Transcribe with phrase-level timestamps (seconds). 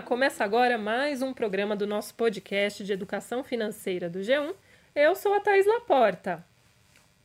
[0.00, 4.54] Olá, começa agora mais um programa do nosso podcast de educação financeira do G1.
[4.94, 6.42] Eu sou a Thaís Laporta.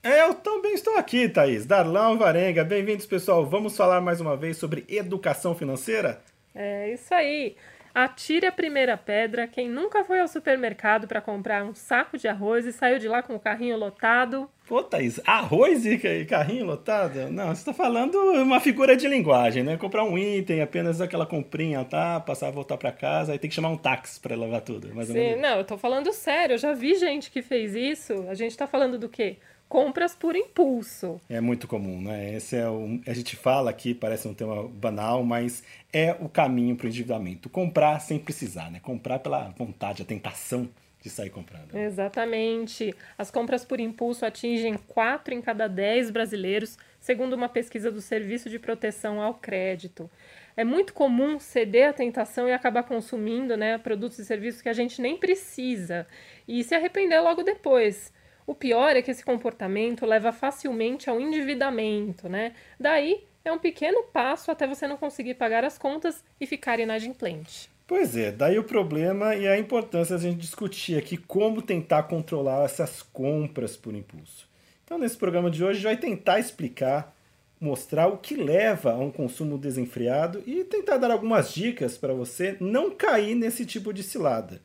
[0.03, 1.65] Eu também estou aqui, Thaís.
[1.65, 3.45] Darlão Varenga, bem-vindos, pessoal.
[3.45, 6.21] Vamos falar mais uma vez sobre educação financeira?
[6.53, 7.55] É isso aí.
[7.95, 12.65] Atire a primeira pedra quem nunca foi ao supermercado para comprar um saco de arroz
[12.65, 14.49] e saiu de lá com o carrinho lotado.
[14.67, 17.31] Pô, Thaís, arroz e carrinho lotado?
[17.31, 19.77] Não, você está falando uma figura de linguagem, né?
[19.77, 22.19] Comprar um item, apenas aquela comprinha, tá?
[22.19, 24.93] Passar, voltar para casa, aí tem que chamar um táxi para levar tudo.
[24.93, 28.25] Mais Sim, não, eu tô falando sério, eu já vi gente que fez isso.
[28.27, 29.37] A gente tá falando do quê?
[29.67, 31.19] Compras por impulso.
[31.29, 32.35] É muito comum, né?
[32.35, 36.75] Esse é o, a gente fala aqui, parece um tema banal, mas é o caminho
[36.75, 37.49] para o endividamento.
[37.49, 38.79] Comprar sem precisar, né?
[38.79, 40.69] Comprar pela vontade, a tentação
[41.01, 41.75] de sair comprando.
[41.75, 42.93] Exatamente.
[43.17, 48.49] As compras por impulso atingem 4 em cada 10 brasileiros, segundo uma pesquisa do Serviço
[48.49, 50.09] de Proteção ao Crédito.
[50.57, 54.73] É muito comum ceder à tentação e acabar consumindo né, produtos e serviços que a
[54.73, 56.07] gente nem precisa
[56.47, 58.11] e se arrepender logo depois.
[58.47, 62.53] O pior é que esse comportamento leva facilmente ao endividamento, né?
[62.79, 67.69] Daí é um pequeno passo até você não conseguir pagar as contas e ficar inadimplente.
[67.87, 72.65] Pois é, daí o problema e a importância a gente discutir aqui como tentar controlar
[72.65, 74.49] essas compras por impulso.
[74.83, 77.15] Então, nesse programa de hoje, a gente vai tentar explicar,
[77.59, 82.57] mostrar o que leva a um consumo desenfreado e tentar dar algumas dicas para você
[82.59, 84.61] não cair nesse tipo de cilada.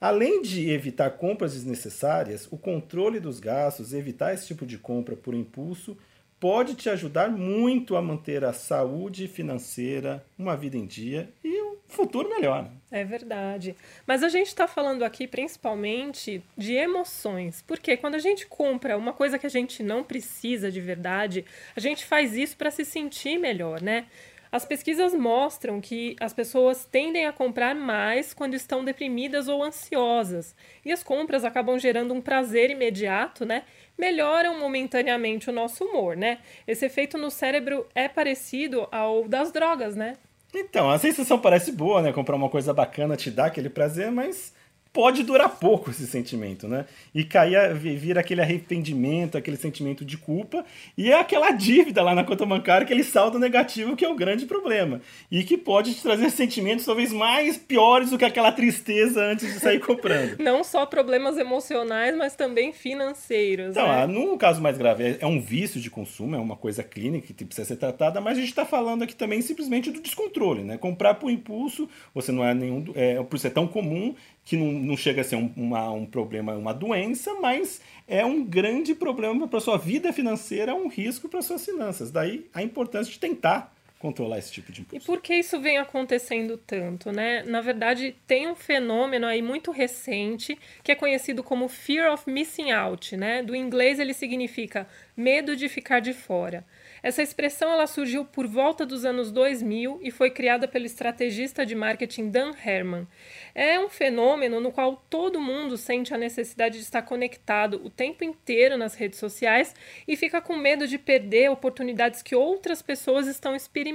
[0.00, 5.34] Além de evitar compras desnecessárias, o controle dos gastos, evitar esse tipo de compra por
[5.34, 5.96] impulso,
[6.40, 11.76] pode te ajudar muito a manter a saúde financeira, uma vida em dia e um
[11.86, 12.62] futuro melhor.
[12.62, 12.70] Né?
[12.90, 13.76] É verdade.
[14.06, 19.12] Mas a gente está falando aqui principalmente de emoções, porque quando a gente compra uma
[19.12, 21.44] coisa que a gente não precisa de verdade,
[21.76, 24.06] a gente faz isso para se sentir melhor, né?
[24.52, 30.56] As pesquisas mostram que as pessoas tendem a comprar mais quando estão deprimidas ou ansiosas.
[30.84, 33.62] E as compras acabam gerando um prazer imediato, né?
[33.96, 36.38] Melhoram momentaneamente o nosso humor, né?
[36.66, 40.16] Esse efeito no cérebro é parecido ao das drogas, né?
[40.52, 42.12] Então, a sensação parece boa, né?
[42.12, 44.52] Comprar uma coisa bacana te dá aquele prazer, mas
[44.92, 46.84] pode durar pouco esse sentimento, né?
[47.14, 50.64] E cair, vir aquele arrependimento, aquele sentimento de culpa
[50.96, 54.46] e é aquela dívida lá na conta bancária, aquele saldo negativo que é o grande
[54.46, 55.00] problema
[55.30, 59.60] e que pode te trazer sentimentos talvez mais piores do que aquela tristeza antes de
[59.60, 60.38] sair comprando.
[60.42, 63.70] Não só problemas emocionais, mas também financeiros.
[63.70, 64.06] Então, né?
[64.06, 67.68] no caso mais grave, é um vício de consumo, é uma coisa clínica que precisa
[67.68, 70.76] ser tratada, mas a gente está falando aqui também simplesmente do descontrole, né?
[70.76, 74.14] Comprar por impulso, você não é nenhum, é, por ser tão comum
[74.44, 78.44] que não, não chega a ser um, uma, um problema, uma doença, mas é um
[78.44, 82.10] grande problema para a sua vida financeira, um risco para suas finanças.
[82.10, 85.04] Daí a importância de tentar controlar esse tipo de impulso.
[85.04, 87.42] E por que isso vem acontecendo tanto, né?
[87.42, 92.72] Na verdade, tem um fenômeno aí muito recente que é conhecido como fear of missing
[92.72, 93.42] out, né?
[93.42, 96.64] Do inglês ele significa medo de ficar de fora.
[97.02, 101.74] Essa expressão ela surgiu por volta dos anos 2000 e foi criada pelo estrategista de
[101.74, 103.06] marketing Dan Herman.
[103.54, 108.22] É um fenômeno no qual todo mundo sente a necessidade de estar conectado o tempo
[108.22, 109.74] inteiro nas redes sociais
[110.06, 113.89] e fica com medo de perder oportunidades que outras pessoas estão experimentando,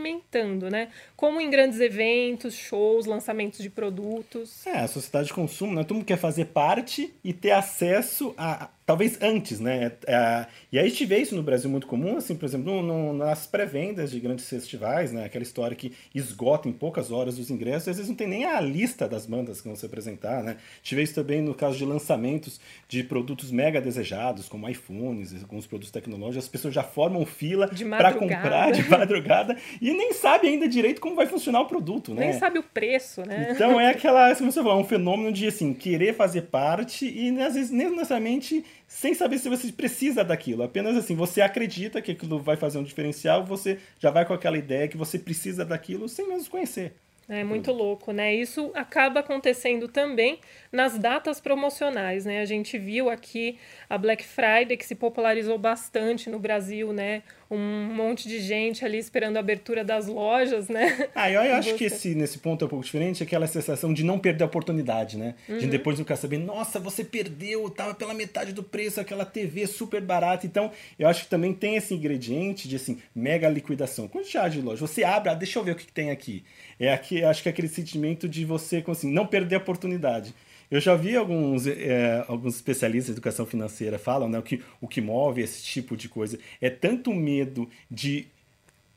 [0.70, 0.90] né?
[1.16, 4.66] Como em grandes eventos, shows, lançamentos de produtos.
[4.66, 5.84] É, a sociedade de consumo, né?
[5.84, 9.94] Todo mundo quer fazer parte e ter acesso a, talvez antes, né?
[10.06, 12.84] É, e aí a gente vê isso no Brasil muito comum, assim, por exemplo, no,
[12.84, 15.26] no, nas pré-vendas de grandes festivais, né?
[15.26, 18.62] Aquela história que esgota em poucas horas os ingressos, às vezes não tem nem a
[18.62, 20.58] lista das bandas que vão se apresentar, né?
[20.60, 25.34] A gente vê isso também no caso de lançamentos de produtos mega desejados, como iPhones,
[25.42, 27.68] alguns produtos tecnológicos, as pessoas já formam fila
[27.98, 32.28] para comprar de madrugada e nem sabe ainda direito como vai funcionar o produto, né?
[32.28, 33.48] Nem sabe o preço, né?
[33.50, 37.30] Então é aquela, como você falou, é um fenômeno de assim, querer fazer parte e
[37.42, 40.64] às vezes nem necessariamente sem saber se você precisa daquilo.
[40.64, 44.58] Apenas assim, você acredita que aquilo vai fazer um diferencial, você já vai com aquela
[44.58, 46.94] ideia que você precisa daquilo sem mesmo conhecer.
[47.28, 48.36] É muito louco, né?
[48.36, 50.40] Isso acaba acontecendo também
[50.72, 52.40] nas datas promocionais, né?
[52.40, 53.58] A gente viu aqui
[53.90, 57.24] a Black Friday que se popularizou bastante no Brasil, né?
[57.50, 61.08] Um monte de gente ali esperando a abertura das lojas, né?
[61.14, 61.78] Ah, eu, eu acho Você...
[61.78, 65.18] que esse, nesse ponto é um pouco diferente, aquela sensação de não perder a oportunidade,
[65.18, 65.36] né?
[65.48, 65.58] Uhum.
[65.58, 70.02] De depois ficar sabendo, nossa, você perdeu, tava pela metade do preço, aquela TV super
[70.02, 70.46] barata.
[70.46, 74.08] Então, eu acho que também tem esse ingrediente de assim, mega liquidação.
[74.08, 76.44] Quando você de loja, você abre, ah, deixa eu ver o que, que tem aqui.
[76.80, 80.34] É aqui, acho que é aquele sentimento de você assim, não perder a oportunidade.
[80.70, 85.02] Eu já vi alguns, é, alguns especialistas em educação financeira falam né, que o que
[85.02, 88.28] move esse tipo de coisa é tanto medo de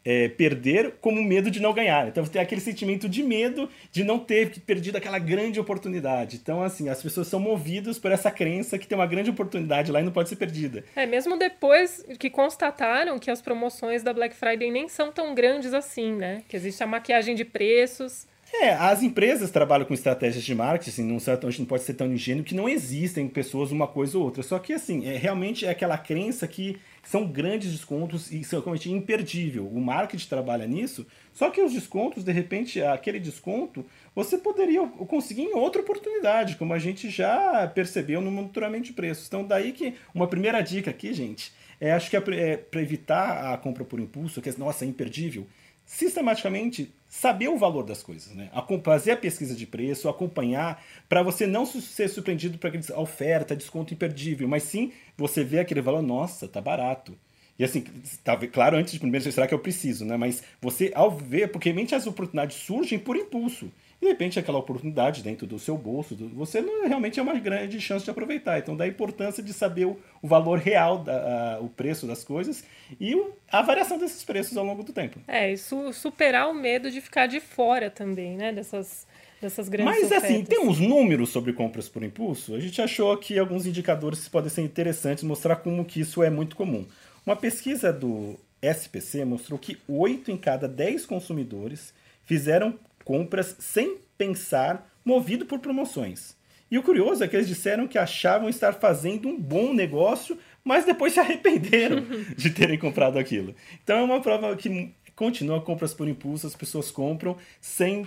[0.04, 2.08] é, perder como medo de não ganhar.
[2.08, 6.36] Então tem aquele sentimento de medo de não ter perdido aquela grande oportunidade.
[6.36, 10.00] Então, assim, as pessoas são movidas por essa crença que tem uma grande oportunidade lá
[10.00, 10.82] e não pode ser perdida.
[10.96, 15.74] É, mesmo depois que constataram que as promoções da Black Friday nem são tão grandes
[15.74, 16.42] assim, né?
[16.48, 18.26] Que existe a maquiagem de preços.
[18.52, 21.94] É, as empresas trabalham com estratégias de marketing, assim, não, a gente não pode ser
[21.94, 24.42] tão ingênuo que não existem pessoas uma coisa ou outra.
[24.42, 28.90] Só que, assim, é, realmente é aquela crença que são grandes descontos e são realmente
[28.90, 29.66] imperdível.
[29.66, 33.84] O marketing trabalha nisso, só que os descontos, de repente, aquele desconto,
[34.14, 39.26] você poderia conseguir em outra oportunidade, como a gente já percebeu no monitoramento de preços.
[39.26, 43.52] Então, daí que uma primeira dica aqui, gente, é acho que é para é, evitar
[43.52, 45.46] a compra por impulso, que é, nossa, é imperdível,
[45.84, 48.50] sistematicamente saber o valor das coisas, né?
[48.84, 53.94] Fazer a pesquisa de preço, acompanhar, para você não ser surpreendido por aquela oferta, desconto
[53.94, 57.16] imperdível, mas sim você ver aquele valor, nossa, tá barato.
[57.58, 57.84] E assim,
[58.22, 60.16] tá, claro, antes de primeiro, será que eu preciso, né?
[60.16, 63.72] Mas você, ao ver, porque realmente as oportunidades surgem por impulso.
[64.00, 67.80] E de repente aquela oportunidade dentro do seu bolso, você não realmente é uma grande
[67.80, 68.58] chance de aproveitar.
[68.58, 72.64] Então, da importância de saber o, o valor real, da, a, o preço das coisas
[73.00, 75.18] e o, a variação desses preços ao longo do tempo.
[75.26, 78.52] É, isso superar o medo de ficar de fora também, né?
[78.52, 79.06] Dessas,
[79.40, 80.30] dessas grandes Mas ofertas.
[80.30, 82.54] assim, tem uns números sobre compras por impulso.
[82.54, 86.30] A gente achou aqui alguns indicadores que podem ser interessantes, mostrar como que isso é
[86.30, 86.86] muito comum.
[87.26, 91.92] Uma pesquisa do SPC mostrou que 8 em cada 10 consumidores
[92.24, 96.36] fizeram compras sem pensar, movido por promoções.
[96.70, 100.84] E o curioso é que eles disseram que achavam estar fazendo um bom negócio, mas
[100.84, 102.04] depois se arrependeram
[102.36, 103.54] de terem comprado aquilo.
[103.82, 108.06] Então é uma prova que continua compras por impulso, as pessoas compram sem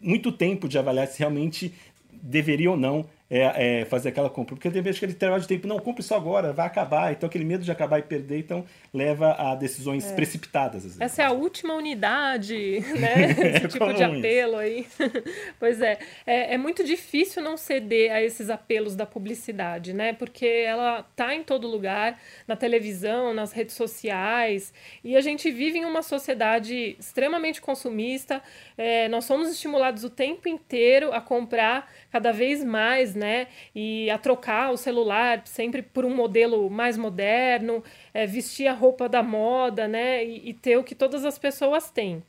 [0.00, 1.72] muito tempo de avaliar se realmente
[2.10, 4.54] deveria ou não é, é, fazer aquela compra.
[4.54, 7.12] Porque tem vezes que ele intervalo de tempo, não, compre só agora, vai acabar.
[7.12, 8.62] Então aquele medo de acabar e perder, então
[8.92, 10.14] leva a decisões é.
[10.14, 10.76] precipitadas.
[10.76, 11.00] Às vezes.
[11.00, 13.30] Essa é a última unidade, né?
[13.56, 14.86] Esse tipo de apelo aí.
[15.58, 15.98] pois é.
[16.26, 20.12] é, é muito difícil não ceder a esses apelos da publicidade, né?
[20.12, 25.78] Porque ela tá em todo lugar, na televisão, nas redes sociais, e a gente vive
[25.78, 28.42] em uma sociedade extremamente consumista.
[28.76, 33.46] É, nós somos estimulados o tempo inteiro a comprar cada vez mais, né?
[33.74, 37.82] E a trocar o celular sempre por um modelo mais moderno,
[38.12, 40.22] é, vestir a roupa da moda, né?
[40.22, 42.22] E, e ter o que todas as pessoas têm.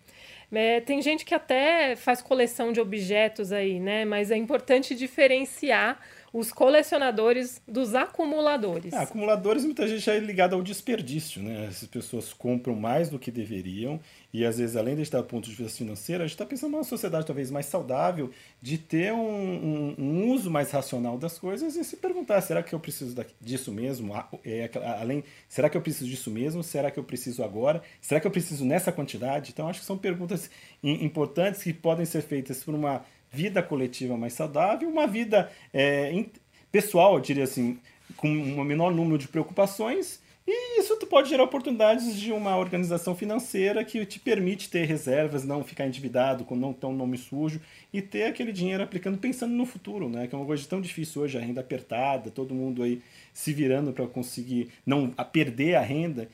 [0.52, 4.06] É, tem gente que até faz coleção de objetos aí, né?
[4.06, 6.00] Mas é importante diferenciar
[6.34, 8.92] os colecionadores dos acumuladores.
[8.92, 11.68] Ah, acumuladores muita gente é ligado ao desperdício, né?
[11.68, 14.00] Essas pessoas compram mais do que deveriam
[14.34, 16.72] e às vezes, além de estar do ponto de vista financeiro, a gente está pensando
[16.72, 21.76] numa sociedade talvez mais saudável, de ter um, um, um, uso mais racional das coisas
[21.76, 24.12] e se perguntar, será que eu preciso disso mesmo?
[24.44, 26.64] É, além, será que eu preciso disso mesmo?
[26.64, 27.84] Será que eu preciso agora?
[28.02, 29.52] Será que eu preciso nessa quantidade?
[29.54, 30.50] Então, acho que são perguntas
[30.84, 36.26] importantes que podem ser feitas por uma vida coletiva mais saudável, uma vida é,
[36.72, 37.80] pessoal, eu diria assim,
[38.16, 40.22] com um menor número de preocupações.
[40.46, 45.64] E isso pode gerar oportunidades de uma organização financeira que te permite ter reservas, não
[45.64, 47.62] ficar endividado, com não ter um nome sujo
[47.94, 50.28] e ter aquele dinheiro aplicando pensando no futuro, né?
[50.28, 53.02] Que é uma coisa tão difícil hoje, a renda apertada, todo mundo aí
[53.32, 56.28] se virando para conseguir não perder a renda.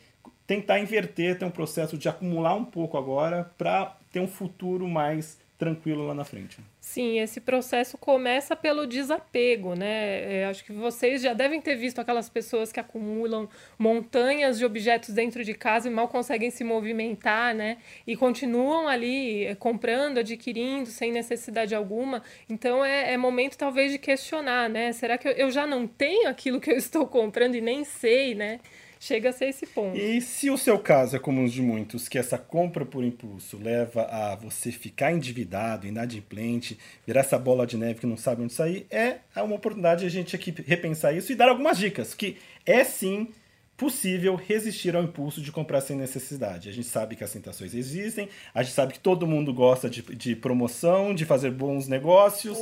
[0.47, 5.37] Tentar inverter, ter um processo de acumular um pouco agora para ter um futuro mais
[5.59, 6.57] tranquilo lá na frente.
[6.79, 10.37] Sim, esse processo começa pelo desapego, né?
[10.37, 13.47] É, acho que vocês já devem ter visto aquelas pessoas que acumulam
[13.77, 17.77] montanhas de objetos dentro de casa e mal conseguem se movimentar, né?
[18.07, 22.23] E continuam ali é, comprando, adquirindo sem necessidade alguma.
[22.49, 24.93] Então é, é momento talvez de questionar, né?
[24.93, 28.33] Será que eu, eu já não tenho aquilo que eu estou comprando e nem sei,
[28.33, 28.61] né?
[28.99, 29.97] Chega a ser esse ponto.
[29.97, 33.57] E se o seu caso é como os de muitos, que essa compra por impulso
[33.57, 36.77] leva a você ficar endividado, inadimplente,
[37.07, 40.09] virar essa bola de neve que não sabe onde sair, é uma oportunidade de a
[40.09, 43.29] gente aqui repensar isso e dar algumas dicas, que é sim
[43.77, 46.67] possível resistir ao impulso de comprar sem necessidade.
[46.67, 50.01] A gente sabe que as tentações existem, a gente sabe que todo mundo gosta de,
[50.01, 52.57] de promoção, de fazer bons negócios,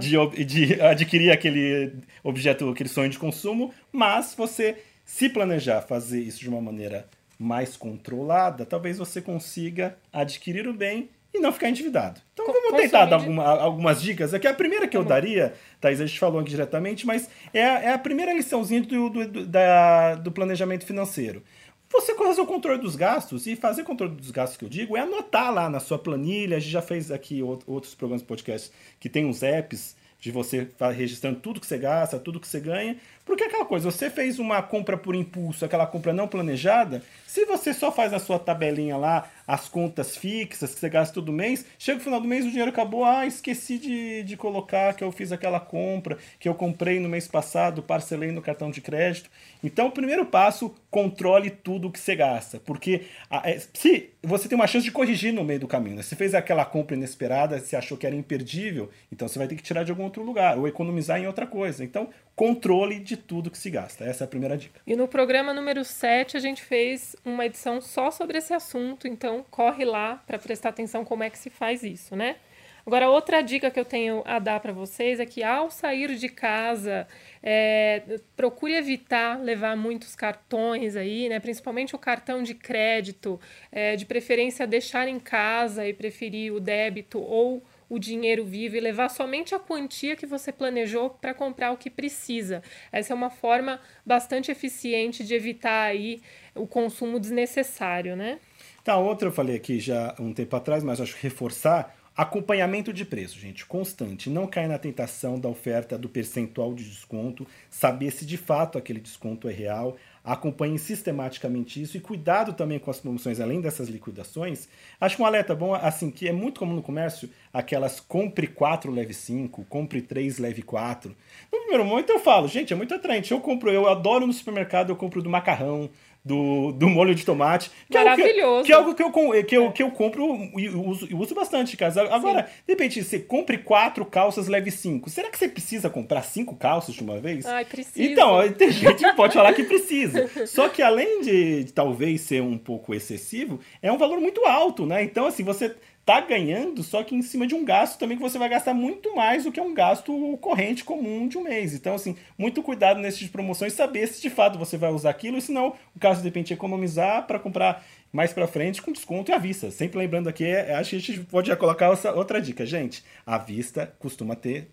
[0.00, 1.92] de, de adquirir aquele
[2.24, 7.06] objeto, aquele sonho de consumo, mas você se planejar fazer isso de uma maneira
[7.38, 12.20] mais controlada, talvez você consiga adquirir o bem e não ficar endividado.
[12.34, 14.34] Então vamos tentar dar alguma, algumas dicas.
[14.34, 17.80] Aqui a primeira que eu daria, Thaís, a gente falou aqui diretamente, mas é a,
[17.80, 21.42] é a primeira liçãozinha do, do, do, da, do planejamento financeiro.
[21.90, 25.00] Você fazer o controle dos gastos, e fazer controle dos gastos que eu digo é
[25.00, 26.56] anotar lá na sua planilha.
[26.56, 30.64] A gente já fez aqui outros programas de podcast que tem uns apps de você
[30.64, 34.38] tá registrando tudo que você gasta, tudo que você ganha, porque aquela coisa, você fez
[34.38, 38.96] uma compra por impulso, aquela compra não planejada, se você só faz a sua tabelinha
[38.96, 42.50] lá, as contas fixas que você gasta todo mês, chega no final do mês o
[42.50, 47.00] dinheiro acabou, ah, esqueci de, de colocar que eu fiz aquela compra, que eu comprei
[47.00, 49.30] no mês passado, parcelei no cartão de crédito.
[49.62, 54.66] Então, o primeiro passo, controle tudo que você gasta, porque é, se você tem uma
[54.66, 56.02] chance de corrigir no meio do caminho, né?
[56.02, 59.62] Você fez aquela compra inesperada, você achou que era imperdível, então você vai ter que
[59.62, 61.82] tirar de algum outro lugar ou economizar em outra coisa.
[61.82, 64.04] Então, controle de tudo que se gasta.
[64.04, 64.80] Essa é a primeira dica.
[64.86, 69.44] E no programa número 7 a gente fez uma edição só sobre esse assunto, então
[69.50, 72.36] corre lá para prestar atenção como é que se faz isso, né?
[72.84, 76.28] Agora, outra dica que eu tenho a dar para vocês é que ao sair de
[76.28, 77.06] casa,
[77.40, 78.02] é,
[78.34, 81.38] procure evitar levar muitos cartões aí, né?
[81.38, 83.40] Principalmente o cartão de crédito,
[83.70, 88.80] é, de preferência deixar em casa e preferir o débito ou o dinheiro vivo e
[88.80, 92.62] levar somente a quantia que você planejou para comprar o que precisa.
[92.90, 96.22] Essa é uma forma bastante eficiente de evitar aí
[96.54, 98.38] o consumo desnecessário, né?
[98.82, 103.06] Tá, outra eu falei aqui já um tempo atrás, mas acho que reforçar Acompanhamento de
[103.06, 104.28] preço, gente, constante.
[104.28, 109.00] Não cair na tentação da oferta do percentual de desconto, saber se de fato aquele
[109.00, 109.96] desconto é real.
[110.24, 114.68] Acompanhe sistematicamente isso e cuidado também com as promoções, além dessas liquidações.
[115.00, 119.12] Acho um alerta bom, assim, que é muito comum no comércio, aquelas compre 4, leve
[119.12, 121.14] 5, compre 3, leve 4.
[121.52, 123.32] No primeiro momento eu falo, gente, é muito atraente.
[123.32, 125.90] Eu compro, eu adoro no supermercado, eu compro do macarrão,
[126.24, 127.70] do, do molho de tomate.
[127.90, 128.62] Que Maravilhoso.
[128.62, 129.10] É, que, é algo que eu,
[129.44, 130.24] que eu, que eu compro
[130.56, 132.14] e uso, uso bastante, cara.
[132.14, 132.52] Agora, Sim.
[132.66, 135.10] de repente, você compre quatro calças, leve cinco.
[135.10, 137.44] Será que você precisa comprar cinco calças de uma vez?
[137.46, 138.02] Ai, precisa.
[138.02, 140.30] Então, tem gente que pode falar que precisa.
[140.46, 145.02] Só que além de talvez ser um pouco excessivo, é um valor muito alto, né?
[145.02, 148.36] Então, assim, você tá ganhando, só que em cima de um gasto também que você
[148.36, 151.74] vai gastar muito mais do que um gasto corrente comum de um mês.
[151.74, 155.38] Então, assim, muito cuidado nesse tipo promoções, saber se de fato você vai usar aquilo,
[155.38, 158.92] e se não, o caso de repente é economizar para comprar mais para frente com
[158.92, 159.70] desconto e à vista.
[159.70, 163.02] Sempre lembrando aqui, é, acho que a gente pode já colocar outra dica, gente.
[163.24, 164.68] A vista costuma ter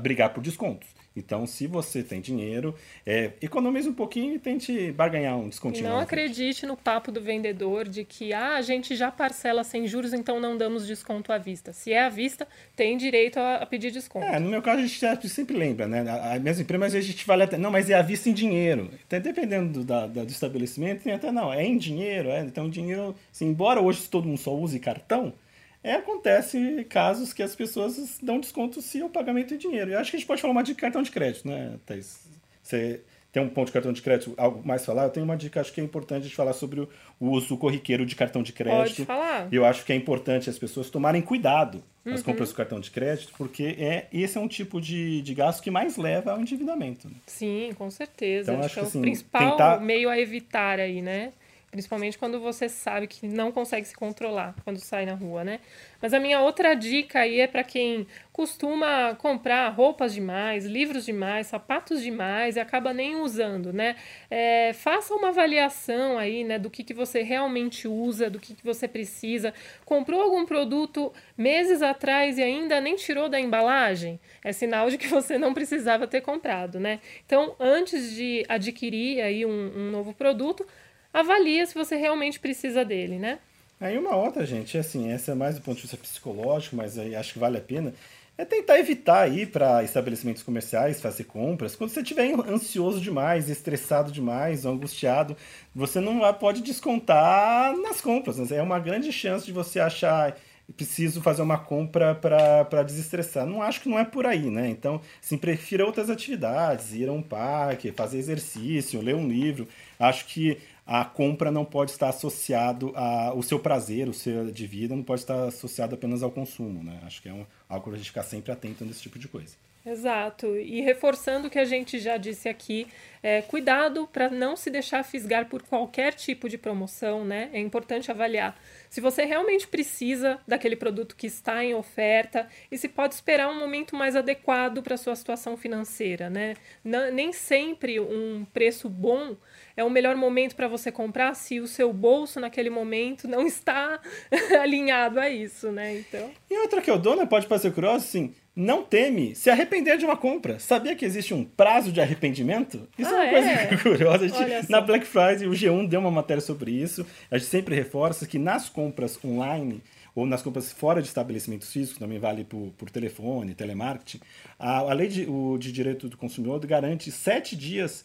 [0.00, 0.88] brigar por descontos.
[1.18, 5.88] Então, se você tem dinheiro, é, economize um pouquinho e tente barganhar um descontinho.
[5.88, 10.12] Não acredite no papo do vendedor de que ah, a gente já parcela sem juros,
[10.12, 11.72] então não damos desconto à vista.
[11.72, 12.46] Se é à vista,
[12.76, 14.26] tem direito a, a pedir desconto.
[14.26, 16.04] É, no meu caso, a gente sempre lembra, né?
[16.34, 17.58] A mesma empresa, mas a gente vale até.
[17.58, 18.90] Não, mas é à vista em dinheiro.
[19.06, 22.40] Então, dependendo do, da, do estabelecimento, tem até não, é em dinheiro, é.
[22.40, 25.32] Então, dinheiro, assim, embora hoje todo mundo só use cartão,
[25.82, 29.90] é, acontece casos que as pessoas dão desconto se o pagamento é dinheiro.
[29.90, 32.26] Eu acho que a gente pode falar uma de cartão de crédito, né, Thaís?
[32.62, 35.04] Você tem um ponto de cartão de crédito, algo mais falar?
[35.04, 36.88] Eu tenho uma dica, acho que é importante de falar sobre o
[37.20, 38.96] uso corriqueiro de cartão de crédito.
[38.96, 39.48] Pode falar.
[39.52, 42.26] Eu acho que é importante as pessoas tomarem cuidado nas uhum.
[42.26, 45.70] compras do cartão de crédito, porque é, esse é um tipo de, de gasto que
[45.70, 47.06] mais leva ao endividamento.
[47.06, 47.14] Né?
[47.26, 48.50] Sim, com certeza.
[48.50, 49.80] Então, acho, acho que, é o assim, principal tentar...
[49.80, 51.32] meio a evitar aí, né?
[51.70, 55.60] Principalmente quando você sabe que não consegue se controlar quando sai na rua, né?
[56.00, 61.48] Mas a minha outra dica aí é para quem costuma comprar roupas demais, livros demais,
[61.48, 63.96] sapatos demais e acaba nem usando, né?
[64.30, 68.64] É, faça uma avaliação aí, né, do que, que você realmente usa, do que, que
[68.64, 69.52] você precisa.
[69.84, 74.18] Comprou algum produto meses atrás e ainda nem tirou da embalagem?
[74.42, 77.00] É sinal de que você não precisava ter comprado, né?
[77.26, 80.66] Então, antes de adquirir aí um, um novo produto,
[81.12, 83.38] avalia se você realmente precisa dele, né?
[83.80, 87.34] Aí uma outra, gente, assim, essa é mais do ponto de vista psicológico, mas acho
[87.34, 87.94] que vale a pena,
[88.36, 91.74] é tentar evitar ir para estabelecimentos comerciais, fazer compras.
[91.74, 95.36] Quando você estiver ansioso demais, estressado demais, angustiado,
[95.74, 98.38] você não pode descontar nas compras.
[98.38, 98.56] Né?
[98.56, 100.36] É uma grande chance de você achar
[100.76, 103.46] preciso fazer uma compra para desestressar.
[103.46, 104.68] Não acho que não é por aí, né?
[104.68, 109.66] Então, assim, prefira outras atividades, ir a um parque, fazer exercício, ler um livro.
[109.98, 114.96] Acho que a compra não pode estar associado ao seu prazer, o seu de vida,
[114.96, 116.98] não pode estar associado apenas ao consumo, né?
[117.04, 119.54] Acho que é um, algo para a gente ficar sempre atento nesse tipo de coisa.
[119.84, 120.56] Exato.
[120.56, 122.86] E reforçando o que a gente já disse aqui,
[123.22, 127.50] é, cuidado para não se deixar fisgar por qualquer tipo de promoção, né?
[127.52, 128.58] É importante avaliar
[128.90, 133.58] se você realmente precisa daquele produto que está em oferta e se pode esperar um
[133.58, 136.54] momento mais adequado para sua situação financeira, né?
[136.84, 139.36] Nem sempre um preço bom
[139.76, 144.00] é o melhor momento para você comprar se o seu bolso naquele momento não está
[144.60, 145.98] alinhado a isso, né?
[145.98, 146.30] Então.
[146.50, 147.26] E outra que eu dou, né?
[147.26, 150.58] Pode parecer curioso, assim não teme se arrepender de uma compra.
[150.58, 152.88] Sabia que existe um prazo de arrependimento?
[152.98, 153.76] Isso ah, é uma coisa é?
[153.78, 154.28] curiosa.
[154.28, 157.06] Gente, na Black Friday, o G1 deu uma matéria sobre isso.
[157.30, 159.80] A gente sempre reforça que nas compras online,
[160.12, 164.18] ou nas compras fora de estabelecimentos físicos, também vale por, por telefone, telemarketing,
[164.58, 168.04] a, a lei de, o, de direito do consumidor garante sete dias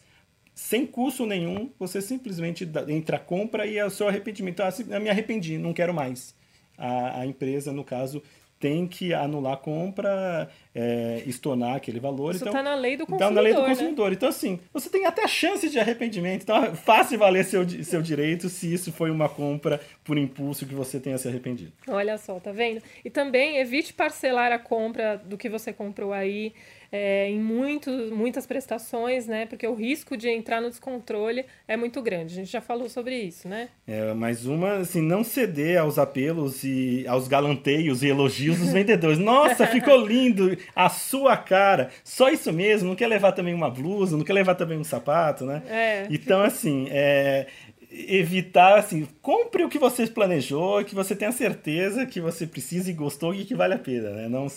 [0.53, 4.61] sem custo nenhum, você simplesmente entra a compra e é o seu arrependimento.
[4.61, 6.35] Ah, eu me arrependi, não quero mais.
[6.77, 8.21] A, a empresa, no caso,
[8.63, 12.31] tem que anular a compra, é, estornar aquele valor.
[12.33, 13.27] Isso está então, na lei do consumidor.
[13.27, 14.09] Tá na lei do consumidor.
[14.09, 14.15] Né?
[14.15, 16.43] Então, assim, você tem até chance de arrependimento.
[16.43, 20.99] Então, faça valer seu, seu direito se isso foi uma compra por impulso que você
[20.99, 21.71] tenha se arrependido.
[21.87, 22.81] Olha só, tá vendo?
[23.03, 26.53] E também evite parcelar a compra do que você comprou aí
[26.93, 29.47] é, em muito, muitas prestações, né?
[29.47, 32.33] Porque o risco de entrar no descontrole é muito grande.
[32.33, 33.69] A gente já falou sobre isso, né?
[33.87, 39.17] É, mais uma, assim, não ceder aos apelos e aos galanteios e elogios dos vendedores.
[39.17, 40.55] Nossa, ficou lindo!
[40.75, 41.89] A sua cara!
[42.03, 42.89] Só isso mesmo?
[42.89, 44.17] Não quer levar também uma blusa?
[44.17, 45.61] Não quer levar também um sapato, né?
[45.69, 46.07] É.
[46.09, 47.47] Então, assim, é,
[47.93, 52.93] evitar, assim, compre o que você planejou, que você tenha certeza que você precisa e
[52.93, 54.27] gostou e que vale a pena, né?
[54.27, 54.47] Não,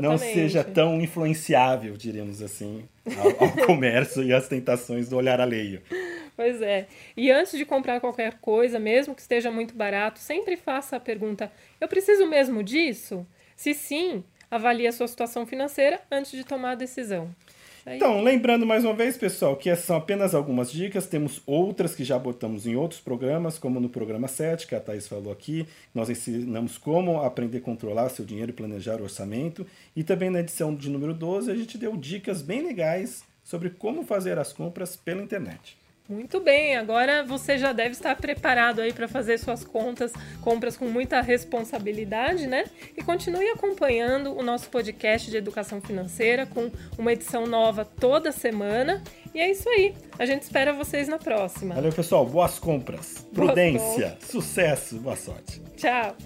[0.00, 2.84] não seja tão influenciável, diríamos assim,
[3.16, 5.80] ao, ao comércio e às tentações do olhar alheio.
[6.34, 6.86] Pois é.
[7.16, 11.52] E antes de comprar qualquer coisa, mesmo que esteja muito barato, sempre faça a pergunta:
[11.80, 13.26] eu preciso mesmo disso?
[13.54, 17.34] Se sim, avalie a sua situação financeira antes de tomar a decisão.
[17.84, 22.04] Então, lembrando mais uma vez, pessoal, que essas são apenas algumas dicas, temos outras que
[22.04, 26.08] já botamos em outros programas, como no programa 7, que a Thais falou aqui, nós
[26.08, 29.66] ensinamos como aprender a controlar seu dinheiro e planejar o orçamento,
[29.96, 34.04] e também na edição de número 12 a gente deu dicas bem legais sobre como
[34.04, 35.81] fazer as compras pela internet.
[36.08, 40.86] Muito bem, agora você já deve estar preparado aí para fazer suas contas, compras com
[40.86, 42.64] muita responsabilidade, né?
[42.96, 49.02] E continue acompanhando o nosso podcast de educação financeira com uma edição nova toda semana.
[49.34, 49.94] E é isso aí.
[50.18, 51.74] A gente espera vocês na próxima.
[51.74, 52.26] Valeu, pessoal.
[52.26, 53.26] Boas compras.
[53.32, 54.28] Boas Prudência, compras.
[54.30, 55.62] sucesso, boa sorte.
[55.76, 56.16] Tchau.